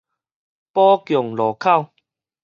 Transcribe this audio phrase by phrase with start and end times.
[0.73, 1.91] 寶強路口